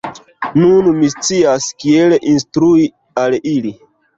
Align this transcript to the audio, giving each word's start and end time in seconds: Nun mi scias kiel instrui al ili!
Nun 0.61 0.87
mi 1.01 1.09
scias 1.15 1.67
kiel 1.83 2.17
instrui 2.33 2.89
al 3.27 3.39
ili! 3.53 3.79